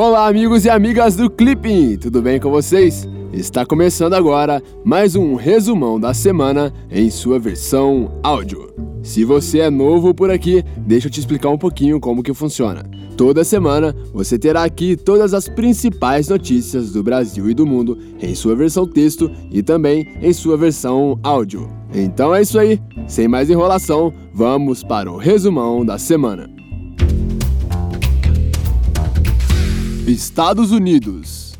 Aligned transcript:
Olá, 0.00 0.28
amigos 0.28 0.64
e 0.64 0.70
amigas 0.70 1.16
do 1.16 1.28
Clipping, 1.28 1.96
tudo 1.96 2.22
bem 2.22 2.38
com 2.38 2.52
vocês? 2.52 3.04
Está 3.32 3.66
começando 3.66 4.14
agora 4.14 4.62
mais 4.84 5.16
um 5.16 5.34
resumão 5.34 5.98
da 5.98 6.14
semana 6.14 6.72
em 6.88 7.10
sua 7.10 7.36
versão 7.36 8.12
áudio. 8.22 8.72
Se 9.02 9.24
você 9.24 9.58
é 9.58 9.68
novo 9.68 10.14
por 10.14 10.30
aqui, 10.30 10.64
deixa 10.76 11.08
eu 11.08 11.10
te 11.10 11.18
explicar 11.18 11.48
um 11.48 11.58
pouquinho 11.58 11.98
como 11.98 12.22
que 12.22 12.32
funciona. 12.32 12.88
Toda 13.16 13.42
semana 13.42 13.92
você 14.12 14.38
terá 14.38 14.62
aqui 14.62 14.94
todas 14.94 15.34
as 15.34 15.48
principais 15.48 16.28
notícias 16.28 16.92
do 16.92 17.02
Brasil 17.02 17.50
e 17.50 17.54
do 17.54 17.66
mundo 17.66 17.98
em 18.22 18.36
sua 18.36 18.54
versão 18.54 18.86
texto 18.86 19.28
e 19.50 19.64
também 19.64 20.06
em 20.22 20.32
sua 20.32 20.56
versão 20.56 21.18
áudio. 21.24 21.68
Então 21.92 22.32
é 22.32 22.40
isso 22.40 22.56
aí, 22.56 22.80
sem 23.08 23.26
mais 23.26 23.50
enrolação, 23.50 24.14
vamos 24.32 24.84
para 24.84 25.10
o 25.10 25.16
resumão 25.16 25.84
da 25.84 25.98
semana. 25.98 26.57
Estados 30.08 30.72
Unidos. 30.72 31.52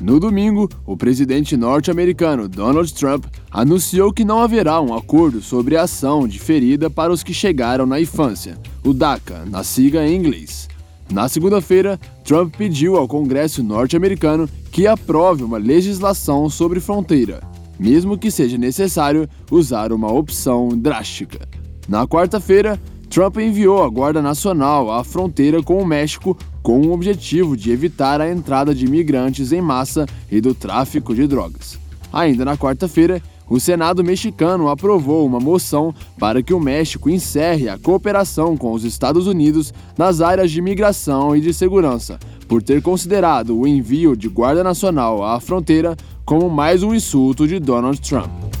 No 0.00 0.18
domingo, 0.18 0.66
o 0.86 0.96
presidente 0.96 1.58
norte-americano 1.58 2.48
Donald 2.48 2.92
Trump 2.94 3.26
anunciou 3.50 4.10
que 4.10 4.24
não 4.24 4.40
haverá 4.40 4.80
um 4.80 4.94
acordo 4.94 5.42
sobre 5.42 5.76
a 5.76 5.82
ação 5.82 6.26
diferida 6.26 6.88
para 6.88 7.12
os 7.12 7.22
que 7.22 7.34
chegaram 7.34 7.84
na 7.84 8.00
infância, 8.00 8.58
o 8.82 8.94
DACA, 8.94 9.44
na 9.44 9.62
sigla 9.62 10.06
em 10.06 10.16
inglês. 10.16 10.70
Na 11.12 11.28
segunda-feira, 11.28 12.00
Trump 12.24 12.56
pediu 12.56 12.96
ao 12.96 13.06
Congresso 13.06 13.62
norte-americano 13.62 14.48
que 14.70 14.86
aprove 14.86 15.44
uma 15.44 15.58
legislação 15.58 16.48
sobre 16.48 16.80
fronteira, 16.80 17.42
mesmo 17.78 18.16
que 18.16 18.30
seja 18.30 18.56
necessário 18.56 19.28
usar 19.50 19.92
uma 19.92 20.10
opção 20.10 20.70
drástica. 20.70 21.46
Na 21.86 22.06
quarta-feira, 22.06 22.80
Trump 23.12 23.36
enviou 23.36 23.84
a 23.84 23.90
Guarda 23.90 24.22
Nacional 24.22 24.90
à 24.90 25.04
fronteira 25.04 25.62
com 25.62 25.82
o 25.82 25.84
México 25.84 26.34
com 26.62 26.80
o 26.80 26.92
objetivo 26.92 27.54
de 27.54 27.70
evitar 27.70 28.22
a 28.22 28.30
entrada 28.30 28.74
de 28.74 28.86
imigrantes 28.86 29.52
em 29.52 29.60
massa 29.60 30.06
e 30.30 30.40
do 30.40 30.54
tráfico 30.54 31.14
de 31.14 31.26
drogas. 31.26 31.78
Ainda 32.10 32.42
na 32.42 32.56
quarta-feira, 32.56 33.20
o 33.50 33.60
Senado 33.60 34.02
mexicano 34.02 34.70
aprovou 34.70 35.26
uma 35.26 35.38
moção 35.38 35.94
para 36.18 36.42
que 36.42 36.54
o 36.54 36.60
México 36.60 37.10
encerre 37.10 37.68
a 37.68 37.76
cooperação 37.76 38.56
com 38.56 38.72
os 38.72 38.82
Estados 38.82 39.26
Unidos 39.26 39.74
nas 39.98 40.22
áreas 40.22 40.50
de 40.50 40.62
migração 40.62 41.36
e 41.36 41.40
de 41.42 41.52
segurança, 41.52 42.18
por 42.48 42.62
ter 42.62 42.80
considerado 42.80 43.54
o 43.54 43.66
envio 43.66 44.16
de 44.16 44.26
Guarda 44.26 44.64
Nacional 44.64 45.22
à 45.22 45.38
fronteira 45.38 45.98
como 46.24 46.48
mais 46.48 46.82
um 46.82 46.94
insulto 46.94 47.46
de 47.46 47.58
Donald 47.58 48.00
Trump. 48.00 48.51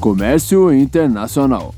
Comércio 0.00 0.72
Internacional 0.72 1.74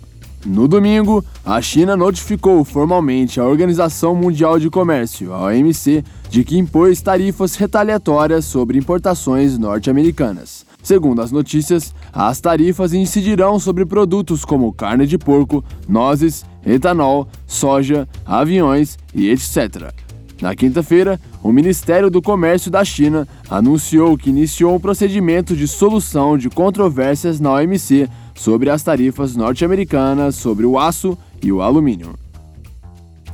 no 0.46 0.66
domingo, 0.66 1.22
a 1.44 1.60
China 1.60 1.94
notificou 1.94 2.64
formalmente 2.64 3.38
a 3.38 3.44
Organização 3.44 4.14
Mundial 4.14 4.58
de 4.58 4.70
Comércio, 4.70 5.34
a 5.34 5.44
OMC, 5.44 6.02
de 6.30 6.44
que 6.44 6.56
impôs 6.56 7.02
tarifas 7.02 7.56
retaliatórias 7.56 8.46
sobre 8.46 8.78
importações 8.78 9.58
norte-americanas. 9.58 10.64
Segundo 10.82 11.20
as 11.20 11.30
notícias, 11.30 11.94
as 12.10 12.41
tarifas 12.41 12.94
incidirão 12.94 13.58
sobre 13.58 13.84
produtos 13.84 14.42
como 14.42 14.72
carne 14.72 15.06
de 15.06 15.18
porco, 15.18 15.62
nozes, 15.86 16.42
etanol, 16.64 17.28
soja, 17.46 18.08
aviões 18.24 18.98
e 19.14 19.28
etc. 19.28 19.92
Na 20.41 20.55
quinta-feira, 20.55 21.20
o 21.42 21.52
Ministério 21.52 22.10
do 22.10 22.22
Comércio 22.22 22.70
da 22.70 22.83
China 22.83 23.28
anunciou 23.48 24.16
que 24.16 24.30
iniciou 24.30 24.74
um 24.74 24.80
procedimento 24.80 25.55
de 25.55 25.69
solução 25.69 26.38
de 26.38 26.48
controvérsias 26.48 27.38
na 27.38 27.52
OMC 27.52 28.08
sobre 28.34 28.70
as 28.70 28.82
tarifas 28.82 29.36
norte-americanas 29.36 30.36
sobre 30.36 30.64
o 30.64 30.78
aço 30.78 31.16
e 31.42 31.52
o 31.52 31.60
alumínio. 31.60 32.14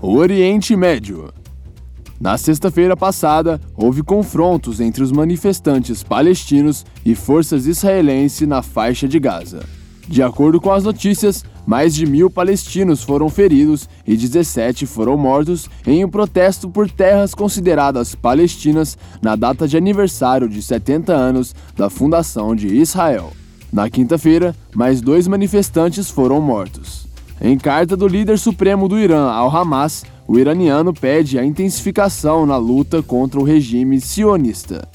O 0.02 0.16
Oriente 0.16 0.74
Médio. 0.74 1.32
Na 2.20 2.36
sexta-feira 2.36 2.96
passada, 2.96 3.60
houve 3.76 4.02
confrontos 4.02 4.80
entre 4.80 5.02
os 5.02 5.12
manifestantes 5.12 6.02
palestinos 6.02 6.84
e 7.04 7.14
forças 7.14 7.66
israelenses 7.66 8.48
na 8.48 8.62
faixa 8.62 9.06
de 9.06 9.20
Gaza. 9.20 9.75
De 10.08 10.22
acordo 10.22 10.60
com 10.60 10.70
as 10.70 10.84
notícias, 10.84 11.44
mais 11.66 11.94
de 11.94 12.06
mil 12.06 12.30
palestinos 12.30 13.02
foram 13.02 13.28
feridos 13.28 13.88
e 14.06 14.16
17 14.16 14.86
foram 14.86 15.16
mortos 15.16 15.68
em 15.84 16.04
um 16.04 16.08
protesto 16.08 16.68
por 16.68 16.88
terras 16.88 17.34
consideradas 17.34 18.14
palestinas 18.14 18.96
na 19.20 19.34
data 19.34 19.66
de 19.66 19.76
aniversário 19.76 20.48
de 20.48 20.62
70 20.62 21.12
anos 21.12 21.54
da 21.76 21.90
fundação 21.90 22.54
de 22.54 22.68
Israel. 22.68 23.32
Na 23.72 23.90
quinta-feira, 23.90 24.54
mais 24.74 25.00
dois 25.00 25.26
manifestantes 25.26 26.08
foram 26.08 26.40
mortos. 26.40 27.06
Em 27.40 27.58
carta 27.58 27.96
do 27.96 28.06
líder 28.06 28.38
supremo 28.38 28.88
do 28.88 28.98
Irã 28.98 29.28
ao 29.30 29.54
Hamas, 29.54 30.04
o 30.26 30.38
iraniano 30.38 30.94
pede 30.94 31.38
a 31.38 31.44
intensificação 31.44 32.46
na 32.46 32.56
luta 32.56 33.02
contra 33.02 33.38
o 33.38 33.44
regime 33.44 34.00
sionista. 34.00 34.88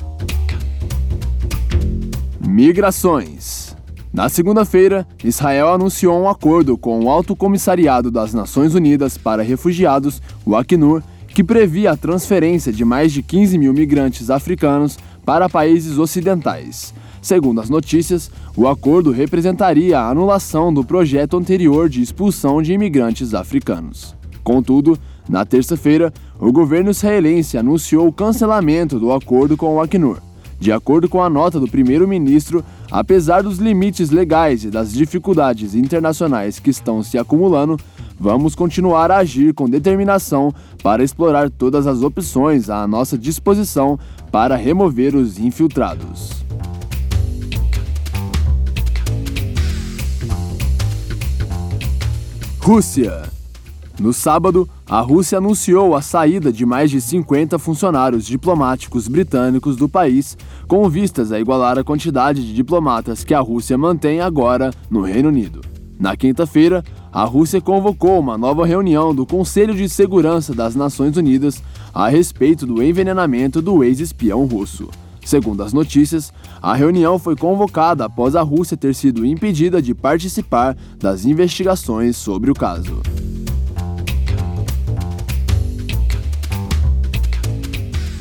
Migrações. 2.39 3.70
Na 4.13 4.27
segunda-feira, 4.27 5.07
Israel 5.23 5.69
anunciou 5.69 6.19
um 6.19 6.27
acordo 6.27 6.77
com 6.77 6.99
o 6.99 7.09
Alto 7.09 7.33
Comissariado 7.33 8.11
das 8.11 8.33
Nações 8.33 8.75
Unidas 8.75 9.17
para 9.17 9.41
Refugiados, 9.41 10.21
o 10.45 10.53
Acnur, 10.53 11.01
que 11.29 11.41
previa 11.41 11.91
a 11.91 11.97
transferência 11.97 12.73
de 12.73 12.83
mais 12.83 13.13
de 13.13 13.23
15 13.23 13.57
mil 13.57 13.73
migrantes 13.73 14.29
africanos 14.29 14.99
para 15.25 15.47
países 15.47 15.97
ocidentais. 15.97 16.93
Segundo 17.21 17.61
as 17.61 17.69
notícias, 17.69 18.29
o 18.57 18.67
acordo 18.67 19.11
representaria 19.11 19.97
a 19.97 20.09
anulação 20.09 20.73
do 20.73 20.83
projeto 20.83 21.37
anterior 21.37 21.87
de 21.87 22.01
expulsão 22.01 22.61
de 22.61 22.73
imigrantes 22.73 23.33
africanos. 23.33 24.13
Contudo, 24.43 24.99
na 25.29 25.45
terça-feira, 25.45 26.11
o 26.37 26.51
governo 26.51 26.91
israelense 26.91 27.57
anunciou 27.57 28.09
o 28.09 28.13
cancelamento 28.13 28.99
do 28.99 29.13
acordo 29.13 29.55
com 29.55 29.75
o 29.75 29.79
Acnur. 29.79 30.17
De 30.61 30.71
acordo 30.71 31.09
com 31.09 31.23
a 31.23 31.27
nota 31.27 31.59
do 31.59 31.67
primeiro-ministro, 31.67 32.63
apesar 32.91 33.41
dos 33.41 33.57
limites 33.57 34.11
legais 34.11 34.63
e 34.63 34.69
das 34.69 34.93
dificuldades 34.93 35.73
internacionais 35.73 36.59
que 36.59 36.69
estão 36.69 37.01
se 37.01 37.17
acumulando, 37.17 37.77
vamos 38.19 38.53
continuar 38.53 39.09
a 39.09 39.17
agir 39.17 39.55
com 39.55 39.67
determinação 39.67 40.53
para 40.83 41.03
explorar 41.03 41.49
todas 41.49 41.87
as 41.87 42.03
opções 42.03 42.69
à 42.69 42.85
nossa 42.85 43.17
disposição 43.17 43.97
para 44.31 44.55
remover 44.55 45.15
os 45.15 45.39
infiltrados. 45.39 46.43
Rússia. 52.59 53.23
No 53.99 54.13
sábado, 54.13 54.69
a 54.91 54.99
Rússia 54.99 55.37
anunciou 55.37 55.95
a 55.95 56.01
saída 56.01 56.51
de 56.51 56.65
mais 56.65 56.91
de 56.91 56.99
50 56.99 57.57
funcionários 57.57 58.25
diplomáticos 58.25 59.07
britânicos 59.07 59.77
do 59.77 59.87
país, 59.87 60.37
com 60.67 60.89
vistas 60.89 61.31
a 61.31 61.39
igualar 61.39 61.79
a 61.79 61.83
quantidade 61.83 62.45
de 62.45 62.53
diplomatas 62.53 63.23
que 63.23 63.33
a 63.33 63.39
Rússia 63.39 63.77
mantém 63.77 64.19
agora 64.19 64.69
no 64.89 65.01
Reino 65.01 65.29
Unido. 65.29 65.61
Na 65.97 66.17
quinta-feira, 66.17 66.83
a 67.09 67.23
Rússia 67.23 67.61
convocou 67.61 68.19
uma 68.19 68.37
nova 68.37 68.65
reunião 68.65 69.15
do 69.15 69.25
Conselho 69.25 69.73
de 69.73 69.87
Segurança 69.87 70.53
das 70.53 70.75
Nações 70.75 71.15
Unidas 71.15 71.63
a 71.93 72.09
respeito 72.09 72.65
do 72.65 72.83
envenenamento 72.83 73.61
do 73.61 73.85
ex-espião 73.85 74.45
russo. 74.45 74.89
Segundo 75.23 75.63
as 75.63 75.71
notícias, 75.71 76.33
a 76.61 76.75
reunião 76.75 77.17
foi 77.17 77.37
convocada 77.37 78.03
após 78.03 78.35
a 78.35 78.41
Rússia 78.41 78.75
ter 78.75 78.93
sido 78.93 79.25
impedida 79.25 79.81
de 79.81 79.95
participar 79.95 80.75
das 80.97 81.23
investigações 81.23 82.17
sobre 82.17 82.51
o 82.51 82.53
caso. 82.53 82.99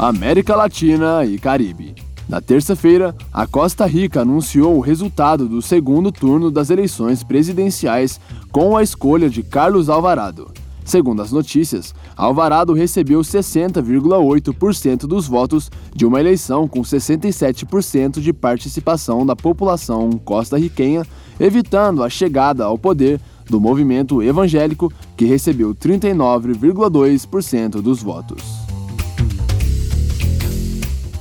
América 0.02 0.56
Latina 0.56 1.26
e 1.26 1.38
Caribe. 1.38 1.94
Na 2.26 2.40
terça-feira, 2.40 3.14
a 3.30 3.46
Costa 3.46 3.84
Rica 3.84 4.22
anunciou 4.22 4.78
o 4.78 4.80
resultado 4.80 5.46
do 5.46 5.60
segundo 5.60 6.10
turno 6.10 6.50
das 6.50 6.70
eleições 6.70 7.22
presidenciais 7.22 8.18
com 8.50 8.78
a 8.78 8.82
escolha 8.82 9.28
de 9.28 9.42
Carlos 9.42 9.90
Alvarado. 9.90 10.50
Segundo 10.86 11.20
as 11.20 11.30
notícias, 11.30 11.94
Alvarado 12.16 12.72
recebeu 12.72 13.20
60,8% 13.20 15.00
dos 15.00 15.28
votos 15.28 15.70
de 15.94 16.06
uma 16.06 16.18
eleição 16.18 16.66
com 16.66 16.80
67% 16.80 18.20
de 18.20 18.32
participação 18.32 19.26
da 19.26 19.36
população 19.36 20.12
costarriquenha, 20.12 21.06
evitando 21.38 22.02
a 22.02 22.08
chegada 22.08 22.64
ao 22.64 22.78
poder 22.78 23.20
do 23.50 23.60
movimento 23.60 24.22
evangélico, 24.22 24.90
que 25.14 25.26
recebeu 25.26 25.74
39,2% 25.74 27.82
dos 27.82 28.02
votos. 28.02 28.59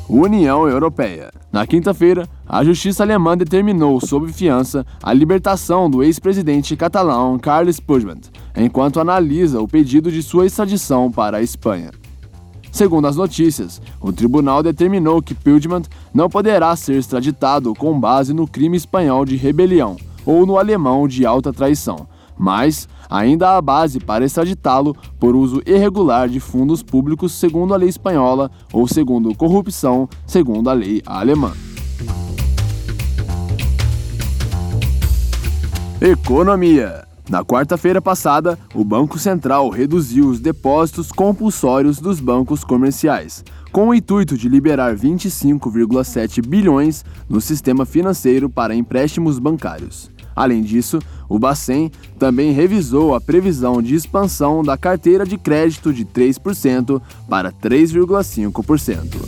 União 0.09 0.67
Europeia. 0.67 1.29
Na 1.51 1.67
quinta-feira, 1.67 2.27
a 2.47 2.63
justiça 2.63 3.03
alemã 3.03 3.37
determinou 3.37 4.01
sob 4.01 4.33
fiança 4.33 4.83
a 5.03 5.13
libertação 5.13 5.87
do 5.87 6.03
ex-presidente 6.03 6.75
catalão 6.75 7.37
Carles 7.37 7.79
Puigdemont, 7.79 8.31
enquanto 8.57 8.99
analisa 8.99 9.61
o 9.61 9.67
pedido 9.67 10.11
de 10.11 10.23
sua 10.23 10.47
extradição 10.47 11.11
para 11.11 11.37
a 11.37 11.43
Espanha. 11.43 11.91
Segundo 12.71 13.05
as 13.05 13.17
notícias, 13.17 13.79
o 14.01 14.11
tribunal 14.11 14.63
determinou 14.63 15.21
que 15.21 15.35
Puigdemont 15.35 15.87
não 16.11 16.27
poderá 16.27 16.75
ser 16.75 16.97
extraditado 16.97 17.75
com 17.75 17.99
base 17.99 18.33
no 18.33 18.47
crime 18.47 18.77
espanhol 18.77 19.23
de 19.25 19.35
rebelião 19.35 19.95
ou 20.25 20.43
no 20.43 20.57
alemão 20.57 21.07
de 21.07 21.23
alta 21.23 21.53
traição, 21.53 22.07
mas 22.39 22.87
ainda 23.09 23.57
há 23.57 23.61
base 23.61 23.99
para 23.99 24.23
extraditá-lo 24.23 24.95
por 25.19 25.35
uso 25.35 25.61
irregular 25.65 26.29
de 26.29 26.39
fundos 26.39 26.81
públicos 26.81 27.33
segundo 27.33 27.73
a 27.73 27.77
lei 27.77 27.89
espanhola 27.89 28.49
ou 28.71 28.87
segundo 28.87 29.35
corrupção 29.35 30.07
segundo 30.25 30.69
a 30.69 30.73
lei 30.73 31.01
alemã. 31.05 31.51
Economia. 36.01 37.05
Na 37.29 37.43
quarta-feira 37.43 38.01
passada, 38.01 38.57
o 38.73 38.83
Banco 38.83 39.19
Central 39.19 39.69
reduziu 39.69 40.29
os 40.29 40.39
depósitos 40.39 41.11
compulsórios 41.11 41.99
dos 41.99 42.19
bancos 42.19 42.63
comerciais, 42.63 43.43
com 43.71 43.89
o 43.89 43.93
intuito 43.93 44.35
de 44.35 44.49
liberar 44.49 44.95
25,7 44.95 46.43
bilhões 46.43 47.05
no 47.27 47.39
sistema 47.39 47.85
financeiro 47.85 48.49
para 48.49 48.73
empréstimos 48.73 49.37
bancários. 49.37 50.09
Além 50.39 50.61
disso, 50.61 50.99
o 51.27 51.37
Bacen 51.37 51.91
também 52.17 52.53
revisou 52.53 53.13
a 53.13 53.19
previsão 53.19 53.81
de 53.81 53.93
expansão 53.93 54.63
da 54.63 54.77
carteira 54.77 55.25
de 55.25 55.37
crédito 55.37 55.91
de 55.91 56.05
3% 56.05 57.01
para 57.27 57.51
3,5%. 57.51 59.19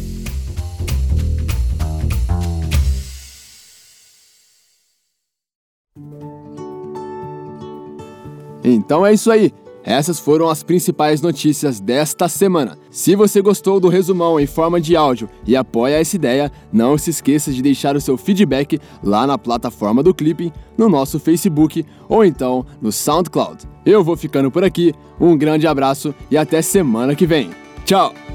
Então 8.64 9.06
é 9.06 9.14
isso 9.14 9.30
aí. 9.30 9.54
Essas 9.84 10.20
foram 10.20 10.50
as 10.50 10.64
principais 10.64 11.22
notícias 11.22 11.80
desta 11.80 12.28
semana. 12.28 12.78
Se 12.90 13.16
você 13.16 13.42
gostou 13.42 13.80
do 13.80 13.90
resumão 13.90 14.40
em 14.40 14.46
forma 14.46 14.80
de 14.80 14.96
áudio 14.96 15.30
e 15.46 15.56
apoia 15.56 16.00
essa 16.00 16.16
ideia, 16.16 16.52
não 16.72 16.98
se 16.98 17.10
esqueça 17.10 17.52
de 17.52 17.62
deixar 17.62 17.96
o 17.96 18.02
seu 18.02 18.18
feedback 18.18 18.80
lá 19.04 19.26
na 19.26 19.38
plataforma 19.38 20.04
do 20.04 20.14
Clipping, 20.14 20.52
no 20.78 20.90
nosso 20.90 21.20
Facebook 21.20 21.86
ou 22.08 22.24
então 22.24 22.66
no 22.82 22.92
SoundCloud. 22.92 23.64
Eu 23.86 24.04
vou 24.04 24.16
ficando 24.16 24.52
por 24.52 24.64
aqui, 24.64 24.94
um 25.20 25.38
grande 25.38 25.66
abraço 25.66 26.14
e 26.30 26.38
até 26.38 26.62
semana 26.62 27.16
que 27.16 27.26
vem. 27.26 27.50
Tchau! 27.86 28.31